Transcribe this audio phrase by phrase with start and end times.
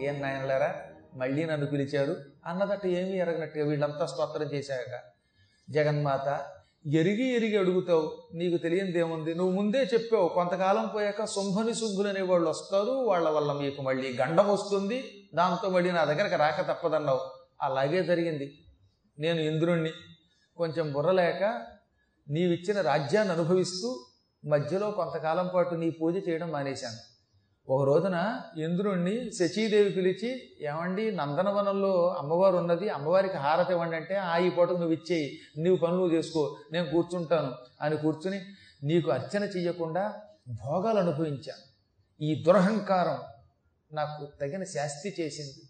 [0.00, 0.74] ఏం నాయనలేరా?
[1.14, 2.16] మళ్ళీ నన్ను పిలిచారు.
[2.46, 5.00] అన్నదట ఏమీ ఎరగనట్టుగా వీళ్ళంతా స్తోత్రం చేశాక
[5.70, 6.46] జగన్మాత
[6.86, 8.28] ఎరిగి ఎరిగి అడుగుతావు.
[8.34, 10.28] నీకు తెలియంది ఏముంది నువ్వు ముందే చెప్పావు.
[10.28, 12.90] కొంతకాలం పోయాక శుంభని శుంభులు అనే వాళ్ళు వస్తారు.
[12.90, 15.28] వాళ్ళ వల్ల మీకు మళ్ళీ గండం వస్తుంది.
[15.34, 17.20] దాంతో మళ్ళీ నా దగ్గరకు రాక తప్పదన్నావు.
[17.62, 18.64] అలాగే జరిగింది.
[19.18, 19.90] నేను ఇంద్రుణ్ణి.
[20.56, 21.66] కొంచెం బుర్రలేక
[22.30, 24.06] నీవిచ్చిన రాజ్యాన్ని అనుభవిస్తూ
[24.44, 27.17] మధ్యలో కొంతకాలం పాటు నీ పూజ చేయడం మానేశాను.
[27.70, 30.28] ఒక రోజున ఇంద్రుణ్ణి శచీదేవి పిలిచి
[30.62, 36.14] ఏమండి నందనవనంలో అమ్మవారు ఉన్నది అమ్మవారికి హారతి ఇవ్వండి అంటే ఆ ఈ పూటకు నువ్వు ఇచ్చేయి నీవు పనులు
[36.14, 38.40] చేసుకో నేను కూర్చుంటాను అని కూర్చుని
[38.84, 40.14] నీకు అర్చన చెయ్యకుండా
[40.48, 41.64] భోగాలు అనుభవించాను
[42.24, 43.18] ఈ దురహంకారం
[43.92, 45.62] నాకు తగిన శాస్తి చేసింది.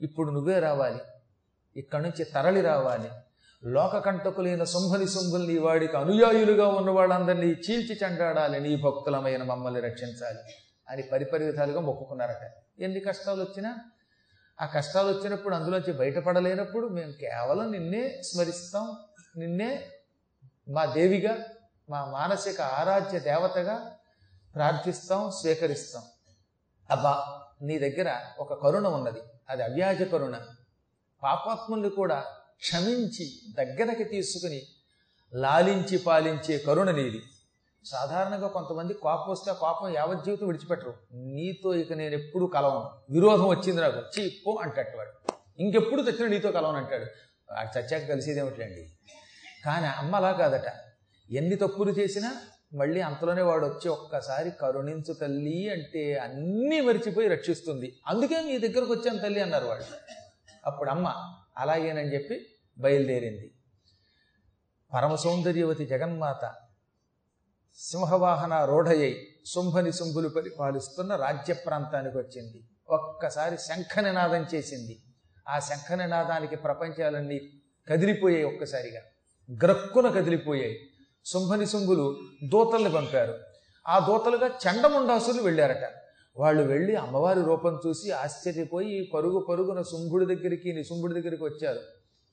[0.00, 1.00] ఇప్పుడు నువ్వే రావాలి
[1.76, 3.10] ఇక్కడి నుంచి తరలి రావాలి.
[3.64, 8.60] లోకకంటకులైన శుంభని శుంభుల్ని వాడికి అనుయాయులుగా ఉన్న వాళ్ళందరినీ చీల్చి చండాడాలి.
[8.60, 10.65] నీ భక్తులమైన మమ్మల్ని రక్షించాలి.
[10.88, 12.52] అని పరిపరి విధాలుగా మొక్కుకున్నారట.
[12.82, 13.76] ఎన్ని కష్టాలు వచ్చినా
[14.60, 18.96] ఆ కష్టాలు వచ్చినప్పుడు అందులోంచి బయటపడలేనప్పుడు మేము కేవలం నిన్నే స్మరిస్తాం
[19.36, 19.90] నిన్నే
[20.68, 21.44] మా దేవిగా
[21.90, 23.92] మా మానసిక ఆరాధ్య దేవతగా
[24.54, 26.02] ప్రార్థిస్తాం స్వీకరిస్తాం.
[26.90, 29.20] అబ్బా నీ దగ్గర ఒక కరుణ ఉన్నది.
[29.48, 30.40] అది అవ్యాజ కరుణ.
[31.22, 32.24] పాపాత్ముల్ని కూడా
[32.58, 34.62] క్షమించి దగ్గరకి తీసుకుని
[35.34, 37.22] లాలించి పాలించే కరుణ నీది.
[37.86, 40.94] సాధారణంగా కొంతమంది కోపం వస్తే కోపం కోపం యావజ్జీవితం విడిచిపెట్టరు.
[41.12, 42.90] నీతో ఇక నేను ఎప్పుడు కలవను.
[43.10, 44.20] విరోధం వచ్చింది నాకు.
[44.20, 45.32] చీప్పు అంటాడు వాడు.
[45.58, 47.04] ఇంకెప్పుడు తెచ్చిన నీతో కలవను అంటాడు.
[47.52, 48.92] వాడు చచ్చాక కలిసేదేమిటండి
[49.64, 50.72] కానీ అమ్మ అలా కాదట.
[51.30, 52.36] ఎన్ని తప్పులు చేసినా
[52.74, 58.00] మళ్ళీ అంతలోనే వాడు వచ్చి ఒక్కసారి కరుణించు తల్లి అంటే అన్నీ మరిచిపోయి రక్షిస్తుంది.
[58.06, 59.84] అందుకే మీ దగ్గరకు వచ్చాను తల్లి అన్నారు వాడు.
[60.66, 62.46] అప్పుడు అమ్మ అలాగేనని చెప్పి
[62.78, 63.54] బయలుదేరింది.
[64.94, 66.54] పరమ సౌందర్యవతి జగన్మాత
[67.78, 72.62] సింహవాహన రోఢయ్యై శుంభని శుంభులు పరిపాలిస్తున్న రాజ్య ప్రాంతానికి వచ్చింది.
[72.88, 74.98] ఒక్కసారి శంఖనినాదం చేసింది.
[75.48, 77.40] ఆ శంఖనినాదానికి ప్రపంచాలన్నీ
[77.90, 79.00] కదిలిపోయాయి ఒక్కసారిగా.
[79.64, 80.80] గ్రక్కున కదిలిపోయాయి.
[81.24, 83.38] శుంభని శుంభులు దూతల్ని పంపారు.
[83.88, 85.92] ఆ దూతలుగా చండముండాసులు వెళ్ళారట.
[86.36, 91.80] వాళ్ళు వెళ్ళి అమ్మవారి రూపం చూసి ఆశ్చర్యపోయి పరుగు పరుగున శుంభుడి దగ్గరికి నిశుంభుడి దగ్గరికి వచ్చారు.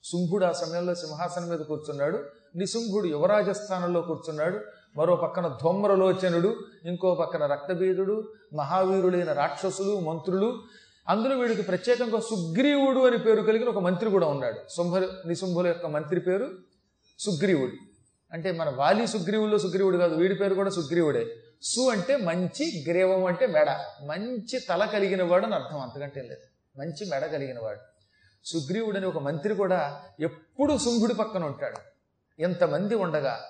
[0.04, 2.24] శుంభుడు ఆ సమయంలో సింహాసనం మీద కూర్చున్నాడు.
[2.56, 4.60] నిశుంభుడు యువరాజస్థానంలో కూర్చున్నాడు.
[4.96, 10.62] మరో పక్కన ధూమ్రలోచనుడు ఇంకో పక్కన రక్తబీజుడు మహావీరులైన రాక్షసులు మంత్రులు.
[11.08, 14.60] అందులో వీడికి ప్రత్యేకంగా సుగ్రీవుడు అని పేరు కలిగిన ఒక మంత్రి కూడా ఉన్నాడు.
[14.76, 16.50] శుంభ నిశుంభుల యొక్క మంత్రి పేరు
[17.18, 17.72] సుగ్రీవుడు.
[18.32, 21.26] అంటే మన వాలి సుగ్రీవుల్లో సుగ్రీవుడు కాదు వీడి పేరు కూడా సుగ్రీవుడే.
[21.62, 23.70] సు అంటే మంచి గ్రీవం అంటే మెడ.
[24.06, 26.78] మంచి తల కలిగిన వాడు అని అర్థం అంతకంటే లేదు.
[26.78, 27.80] మంచి మెడ కలిగిన వాడు.
[28.44, 31.76] సుగ్రీవుడు అని ఒక మంత్రి కూడా ఎప్పుడు శుంభుడి పక్కన ఉంటాడు.
[32.42, 33.40] ఎంతమంది ఉండగా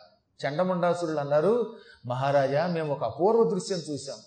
[0.40, 4.18] చండముండాసురులు అన్నారు మహారాజా మేము ఒక అపూర్వ దృశ్యం చూసాం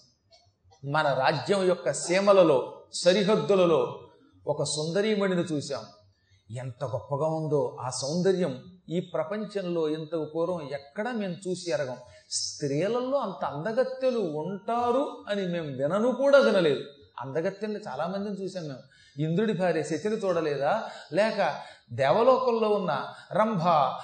[0.92, 4.00] మన రాజ్యం యొక్క సీమలలో సరిహద్దులలో
[4.48, 5.84] ఒక సుందరీమణిని చూశాం.
[6.52, 11.98] ఎంత గొప్పగా ఉందో ఆ సౌందర్యం ఈ ప్రపంచంలో ఇంత పూర్వం ఎక్కడా మేము చూసి ఎరగం.
[12.32, 16.84] స్త్రీలలో అంత అందగత్తెలు ఉంటారు అని మేము వినను కూడా వినలేదు.
[17.20, 18.80] అందగత్తెల్ని చాలామందిని చూసాం మేము.
[19.18, 20.84] ఇంద్రుడి భార్య శచిని చూడలేదా?
[21.14, 21.60] లేక
[21.94, 23.62] దేవలోకంలో ఉన్న రంభ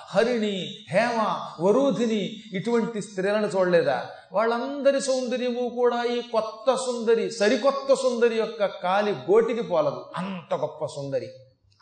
[0.10, 4.10] హరిణి హేమ వరూధిని ఇటువంటి స్త్రీలను చూడలేదా?
[4.34, 10.06] వాళ్ళందరి సౌందర్యము కూడా ఈ కొత్త సుందరి సరికొత్త సుందరి యొక్క కాలి గోటికి పోలదు.
[10.18, 11.30] అంత గొప్ప సుందరి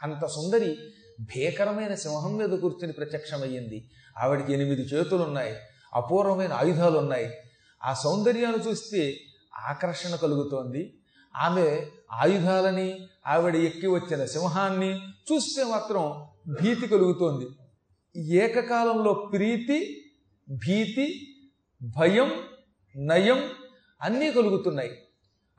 [0.04, 0.78] అంత సుందరి
[1.20, 3.90] భీకరమైన సింహం మీద కూర్చుని ప్రత్యక్షమయ్యింది.
[4.18, 5.56] ఆవిడికి ఎనిమిది చేతులు ఉన్నాయి
[5.94, 7.38] అపూర్వమైన ఆయుధాలు ఉన్నాయి
[7.84, 9.18] ఆ సౌందర్యాన్ని చూస్తే
[9.56, 10.98] ఆకర్షణ కలుగుతోంది.
[11.36, 16.28] ఆమె ఆయుధాలని ఆవిడ ఎక్కి వచ్చిన సింహాన్ని చూస్తే మాత్రం
[16.62, 17.48] భీతి కలుగుతోంది.
[18.36, 20.04] ఏకకాలంలో ప్రీతి
[20.50, 21.28] భీతి
[21.82, 22.32] భయం
[22.98, 23.50] నయం
[24.02, 24.92] అన్నీ కలుగుతున్నాయి.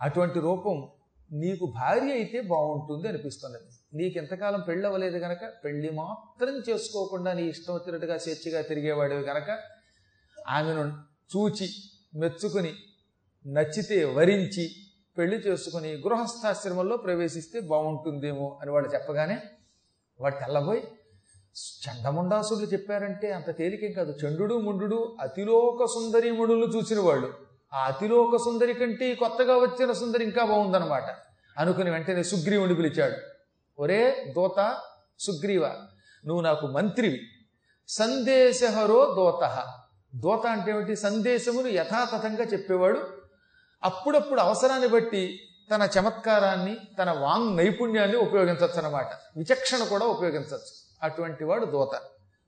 [0.01, 0.89] అటువంటి రూపం
[1.33, 3.97] నీకు భార్య అయితే బాగుంటుంది అనిపిస్తున్నది.
[3.97, 9.59] నీకు ఎంతకాలం పెళ్ళి అవ్వలేదు గనక పెళ్ళి మాత్రం చేసుకోకుండా నీ ఇష్టం వచ్చినట్టుగా స్వేచ్ఛగా తిరిగేవాడివి గనక
[10.49, 10.85] ఆమెను
[11.33, 11.69] చూచి
[12.15, 12.73] మెచ్చుకుని
[13.47, 14.71] నచ్చితే వరించి
[15.19, 19.39] పెళ్ళి చేసుకుని గృహస్థాశ్రమంలో ప్రవేశిస్తే బాగుంటుందేమో అని వాళ్ళు చెప్పగానే
[20.21, 20.89] వాడు తెల్లబోయి
[21.57, 24.27] చండముండాసులు చెప్పారంటే అంత తేలికేం కాదు.
[24.27, 27.33] చండు ముండు అతిలోక సుందరిముడులు చూసిన వాళ్ళు
[27.75, 31.05] ఆ అతిలోక సుందరి కంటే కొత్తగా వచ్చిన సుందరి ఇంకా బాగుందనమాట
[31.59, 33.17] అనుకుని వెంటనే సుగ్రీవుని పిలిచాడు.
[33.83, 34.81] ఒరే దోత
[35.21, 35.67] సుగ్రీవ
[36.27, 37.21] నువ్వు నాకు మంత్రివి.
[37.89, 39.67] సందేశహరో దోత.
[40.15, 40.97] దోత అంటే ఏమిటి?
[40.97, 43.22] సందేశమును యథాతథంగా చెప్పేవాడు
[43.85, 45.41] అప్పుడప్పుడు అవసరాన్ని బట్టి
[45.75, 49.07] తన చమత్కారాన్ని తన వాంగ్ నైపుణ్యాన్ని ఉపయోగించవచ్చు అనమాట
[49.37, 51.95] విచక్షణ కూడా ఉపయోగించవచ్చు అటువంటి వాడు దోత.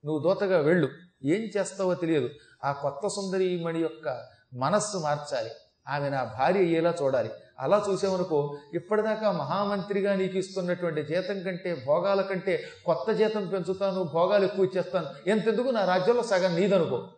[0.05, 0.89] నువ్వు దోతగా వెళ్ళు.
[1.25, 2.31] ఏం చేస్తావో తెలియదు.
[2.65, 5.51] ఆ కొత్త సుందరీమణి యొక్క మనస్సు మార్చాలి.
[5.89, 7.31] ఆమె నా భార్య అయ్యేలా చూడాలి.
[7.61, 14.65] అలా చూసామనుకో ఇప్పటిదాకా మహామంత్రిగా నీకు ఇస్తున్నటువంటి జీతం కంటే భోగాల కంటే కొత్త జీతం పెంచుతాను భోగాలు ఎక్కువ
[14.65, 15.29] ఇచ్చేస్తాను.
[15.29, 15.71] ఎంతెందుకు?
[15.71, 17.09] నా రాజ్యంలో సగం నీదనుకో.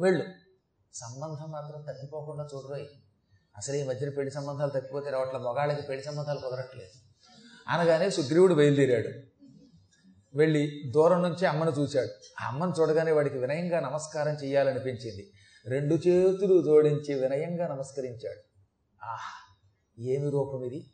[0.00, 0.41] వెళ్ళు.
[0.94, 2.86] సంబంధం మాత్రం తగ్గిపోకుండా చూడరోయ్
[3.56, 6.90] అసలు ఈ మధ్యన పెళ్ళి సంబంధాలు తగ్గిపోతే రావట్ల మగాళ్ళకి పెళ్ళి సంబంధాలు కుదరట్లేదు.
[7.68, 9.32] అనగానే సుగ్రీవుడు బయలుదేరాడు.
[10.36, 12.42] వెళ్ళి దూరం నుంచి అమ్మను చూశాడు.
[12.42, 15.32] ఆ అమ్మను చూడగానే వాడికి వినయంగా నమస్కారం చేయాలనిపించింది
[15.66, 18.40] రెండు చేతులు జోడించి వినయంగా నమస్కరించాడు.
[19.04, 19.52] ఆహ్
[20.00, 20.90] ఏమి రూపం ఇది?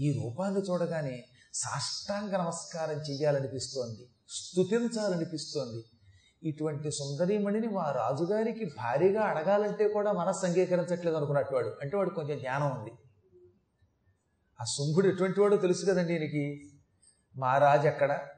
[0.00, 1.24] ఈ రూపాన్ని చూడగానే
[1.54, 4.10] సాష్టాంగ నమస్కారం చెయ్యాలనిపిస్తోంది.
[4.28, 5.84] స్థుతించాలనిపిస్తోంది
[6.42, 11.76] ఇటువంటి సుందరీమణిని మా రాజుగారికి భారీగా అడగాలంటే కూడా మనస్సు అంగీకరించట్లేదు అనుకున్నట్టు వాడు.
[11.82, 12.92] అంటే వాడు కొంచెం జ్ఞానం ఉంది.
[14.60, 16.70] ఆ శుంభుడు ఎటువంటి వాడో తెలుసు కదండి ఈయనకి.
[17.36, 18.28] మా రాజు ఎక్కడ?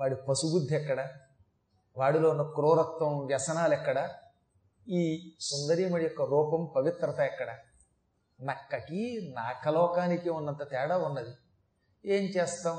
[0.00, 1.08] వాడి పశుబుద్ధి ఎక్కడ?
[1.96, 4.10] వాడిలో ఉన్న క్రూరత్వం వ్యసనాలు ఎక్కడ?
[4.88, 7.58] ఈ సుందరీమణి యొక్క రూపం పవిత్రత ఎక్కడ?
[8.42, 11.30] నక్కకి నాకలోకానికి ఉన్నంత తేడా ఉన్నది.
[12.04, 12.78] ఏం చేస్తాం?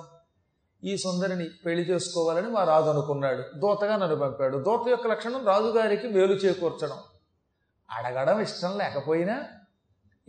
[0.83, 3.43] ఈ సుందరిని పెళ్ళి చేసుకోవాలని మా రాజు అనుకున్నాడు.
[3.57, 4.57] దూతగా నన్ను పంపాడు.
[4.57, 6.97] దూత యొక్క లక్షణం రాజుగారికి మేలు చేకూర్చడం.
[7.91, 9.43] అడగడం ఇష్టం లేకపోయినా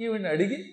[0.01, 0.65] ఈవిడిని అడిగి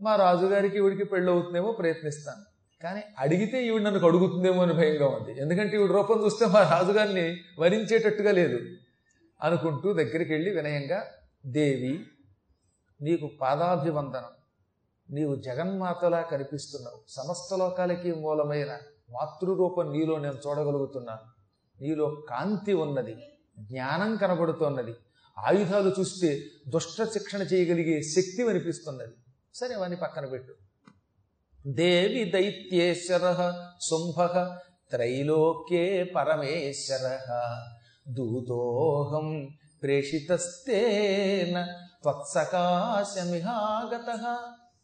[0.00, 2.42] మా రాజుగారికి ఈవిడికి పెళ్ళి అవుతుందేమో ప్రయత్నిస్తాను.
[2.82, 5.40] కానీ అడిగితే ఈవిడ నన్ను అడుగుతుందేమో అని భయంగా ఉంది.
[5.40, 8.60] ఎందుకంటే ఈవిడ రూపం చూస్తే మా రాజుగారిని వరించేటట్టుగా లేదు.
[9.42, 11.04] అనుకుంటూ దగ్గరికి వెళ్ళి వినయంగా
[11.46, 12.06] దేవి
[13.02, 14.35] నీకు పాదాభివందనం.
[15.10, 16.98] నీవు జగన్మాతలా కనిపిస్తున్నావు.
[17.08, 18.78] సమస్త లోకాలకి మూలమైన
[19.10, 21.36] మాతృరూపం నీలో నేను చూడగలుగుతున్నాను
[21.82, 23.16] నీలో కాంతి ఉన్నది
[23.58, 24.94] జ్ఞానం కనబడుతున్నది.
[25.38, 29.12] ఆయుధాలు చూస్తే దుష్ట శిక్షణ చేయగలిగే శక్తి అనిపిస్తున్నది
[29.54, 30.54] సరే వాని పక్కన పెట్టు.
[31.66, 34.48] దేవి దైత్యేశ్వర శుంభ
[34.90, 37.18] త్రైలోక్యే పరమేశ్వర.
[38.08, 39.48] దూతోహం
[39.82, 41.68] ప్రేషితస్తేన
[42.02, 44.38] త్వత్సకాశమిహాగత.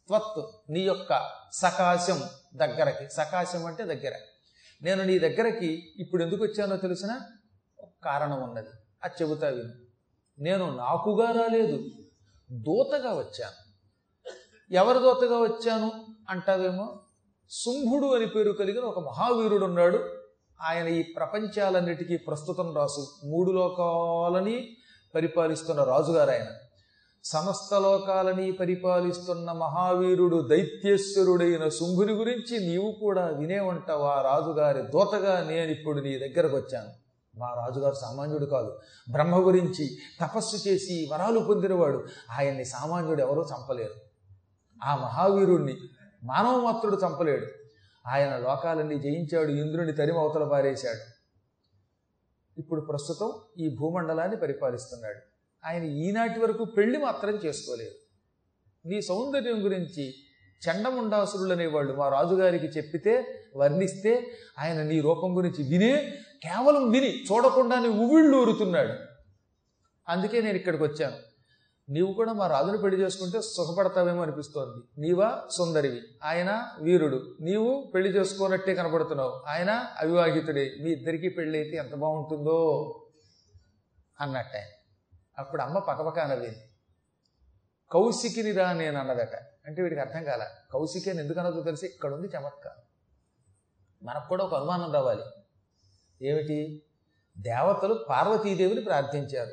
[0.07, 2.21] త్వత్ నీ యొక్క సకాశం
[2.55, 3.09] దగ్గరకి.
[3.09, 4.13] సకాశం అంటే దగ్గర.
[4.81, 7.19] నేను నీ దగ్గరకి ఇప్పుడు ఎందుకు వచ్చానో తెలిసిన
[8.03, 8.69] కారణం ఉన్నది.
[9.03, 9.73] అది చెబుతా విను.
[10.39, 11.83] నేను నాకుగా రాలేదు.
[12.51, 13.73] దూతగా వచ్చాను.
[14.73, 15.91] ఎవరి దూతగా వచ్చాను
[16.29, 16.99] అంటావేమో?
[17.49, 20.23] శుంభుడు అని పేరు కలిగిన ఒక మహావీరుడు ఉన్నాడు.
[20.61, 23.07] ఆయన ఈ ప్రపంచాలన్నిటికీ ప్రస్తుతం రాసు.
[23.25, 24.77] మూడు లోకాలని
[25.15, 26.45] పరిపాలిస్తున్న రాజుగారు ఆయన
[27.25, 34.21] సమస్త లోకాలని పరిపాలిస్తున్న మహావీరుడు దైత్యేశ్వరుడైన శుంభుని గురించి నీవు కూడా వినే ఉంటావా?
[34.21, 36.89] రాజుగారి దూతగా నేను ఇప్పుడు నీ దగ్గరకు వచ్చాను.
[37.37, 38.79] మా రాజుగారు సామాన్యుడు కాదు.
[39.11, 42.05] బ్రహ్మ గురించి తపస్సు చేసి వరాలు పొందినవాడు.
[42.31, 43.93] ఆయన్ని సామాన్యుడు ఎవరూ చంపలేరు.
[44.83, 45.77] ఆ మహావీరుణ్ణి
[46.23, 47.47] మానవ మాత్రుడు చంపలేడు.
[48.07, 49.51] ఆయన లోకాలన్నీ జయించాడు.
[49.51, 51.13] ఇంద్రుని తరిమి అవతల పారేశాడు.
[52.59, 55.32] ఇప్పుడు ప్రస్తుతం ఈ భూమండలాన్ని పరిపాలిస్తున్నాడు.
[55.65, 57.91] ఆయన ఈనాటి వరకు పెళ్ళి మాత్రం చేసుకోలేదు.
[58.87, 60.13] నీ సౌందర్యం గురించి
[60.69, 66.13] చండముండాసురులు అనేవాళ్ళు మా రాజుగారికి చెప్పితే వర్ణిస్తే ఆయన నీ రూపం గురించి వినే
[66.43, 68.93] కేవలం విని చూడకుండానే ఉవ్విళ్ళు ఊరుతున్నాడు
[70.09, 71.17] అందుకే నేను ఇక్కడికి వచ్చాను.
[71.89, 75.01] నీవు కూడా మా రాజుని పెళ్ళి చేసుకుంటే సుఖపడతావేమో అనిపిస్తోంది.
[75.01, 76.01] నీవా సుందరివి.
[76.23, 77.35] ఆయన వీరుడు.
[77.41, 79.43] నీవు పెళ్ళి చేసుకోనట్టే కనపడుతున్నావు.
[79.47, 80.71] ఆయన అవివాహితుడే.
[80.83, 82.59] మీ ఇద్దరికీ పెళ్ళి అయితే ఎంత బాగుంటుందో
[84.21, 84.51] అన్నట్ట
[85.39, 86.69] అప్పుడు అమ్మ పక్కపక్క నవ్వింది
[87.91, 89.35] కౌశికిని రా నేను అన్నదట.
[89.65, 90.47] అంటే వీడికి అర్థం కాల.
[90.71, 91.85] కౌశికి అని ఎందుకు అన్నదో తెలిసి?
[91.85, 92.83] ఇక్కడ ఉంది చమత్కారం.
[94.03, 95.23] మనకు కూడా ఒక అనుమానం రావాలి.
[96.27, 96.83] ఏమిటి?
[97.37, 99.51] దేవతలు పార్వతీదేవిని ప్రార్థించారు.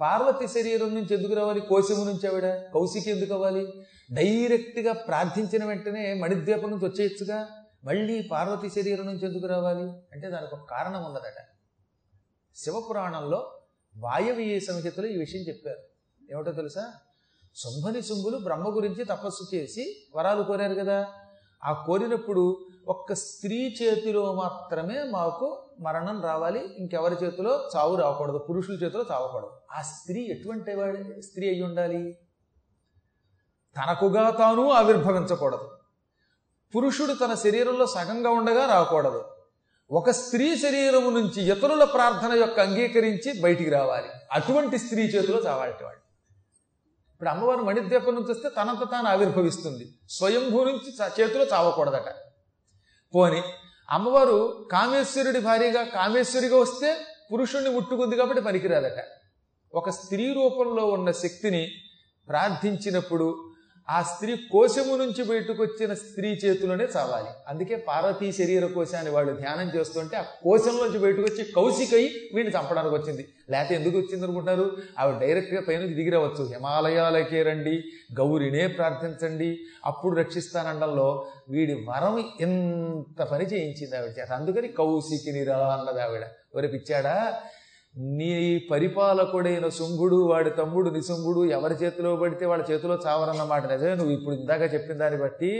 [0.00, 1.60] పార్వతి శరీరం నుంచి ఎందుకు రావాలి?
[1.60, 2.44] కోశము నుంచి ఆవిడ.
[2.44, 3.86] కౌశికి ఎందుకు అవ్వాలి?
[4.12, 7.48] డైరెక్ట్గా ప్రార్థించిన వెంటనే మణిద్వీపం నుంచి వచ్చేయచ్చుగా?
[7.84, 9.92] మళ్ళీ పార్వతి శరీరం నుంచి ఎందుకు రావాలి?
[10.12, 11.46] అంటే దానికి ఒక కారణం ఉన్నదట.
[12.54, 13.61] శివపురాణంలో
[13.96, 15.78] వాయవీయ సంహితలో ఈ విషయం చెప్పారు.
[16.32, 16.92] ఏమిటో తెలుసా?
[17.56, 21.06] శుంభని శుంభులు బ్రహ్మ గురించి తపస్సు చేసి వరాలు కోరారు కదా.
[21.64, 26.74] ఆ కోరినప్పుడు ఒక్క స్త్రీ చేతిలో మాత్రమే మాకు మరణం రావాలి.
[26.78, 27.70] ఇంకెవరి చేతిలో?
[27.76, 28.38] చావు రాకూడదు.
[28.38, 31.22] పురుషుల చేతిలో చావకూడదు ఆ స్త్రీ ఎటువంటి వాడి?
[31.22, 32.18] స్త్రీ అయి ఉండాలి?
[33.76, 35.70] తనకుగా తాను ఆవిర్భవించకూడదు.
[36.76, 39.24] పురుషుడు తన శరీరంలో సగంగా ఉండగా రాకూడదు.
[39.92, 44.08] ఒక స్త్రీ శరీరము నుంచి ఇతరుల ప్రార్థన యొక్క అంగీకరించి బయటికి రావాలి.
[44.32, 45.96] అటువంటి స్త్రీ చేతిలో చావాటి వాడు
[47.12, 49.94] ఇప్పుడు అమ్మవారు మణిద్వీపం నుంచి వస్తే తనంత తాను ఆవిర్భవిస్తుంది.
[50.10, 52.14] స్వయంభూ నుంచి చేతిలో చావకూడదట.
[53.14, 53.42] పోని
[53.90, 56.96] అమ్మవారు కామేశ్వరుడి భార్యగా కామేశ్వరిగా వస్తే
[57.32, 59.04] పురుషుణ్ణి ముట్టుకుంది కాబట్టి పనికిరాదట.
[59.74, 61.70] ఒక స్త్రీ రూపంలో ఉన్న శక్తిని
[62.28, 63.51] ప్రార్థించినప్పుడు
[63.90, 67.28] ఆ స్త్రీ కోశము నుంచి బయటకు వచ్చిన స్త్రీ చేతిలోనే చావాలి.
[67.48, 73.28] అందుకే పార్వతీ శరీర కోశాన్ని వాళ్ళు ధ్యానం చేస్తుంటే ఆ కోశంలోంచి బయటకు వచ్చి కౌశికై వీడిని చంపడానికి వచ్చింది.
[73.50, 77.84] లేకపోతే ఎందుకు వచ్చింది అనుకుంటారు ఆవిడ డైరెక్ట్గా పైనుంచి దిగిరవచ్చు హిమాలయాలకే రండి
[78.18, 84.32] గౌరినే ప్రార్థించండి అప్పుడు రక్షిస్తానండంలో వీడి వరం ఎంత పని చేయించింది ఆవిడ చేత.
[84.32, 86.22] అందుకని కౌశికినిరా అన్నది ఆవిడ.
[86.54, 87.40] ఒరే పిచ్చాడా
[87.96, 93.94] నీ పరిపాలకుడైన శుంగుడు వాడి తమ్ముడు నిశుంగుడు ఎవరి చేతిలో పడితే వాళ్ళ చేతిలో చావరన్నమాట నిజమే.
[93.94, 95.50] నువ్వు ఇప్పుడు ఇందాక చెప్పిన దాన్ని బట్టి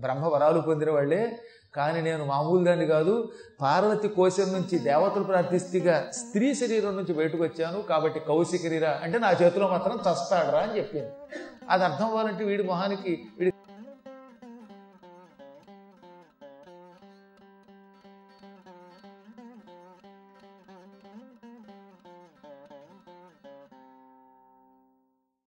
[0.00, 1.38] బ్రహ్మ వరాలు పొందిన వాళ్ళే.
[1.74, 7.80] కానీ నేను మామూలు దాన్ని కాదు పార్వతి కోశం నుంచి దేవతలు ప్రార్థిస్తేగా స్త్రీ శరీరం నుంచి బయటకు వచ్చాను.
[7.82, 11.10] కాబట్టి కౌశికరీరా అంటే నా చేతిలో మాత్రం చస్తాడరా అని చెప్పింది.
[11.70, 13.52] అది అర్థం అవ్వాలంటే వీడి మొహానికి వీడి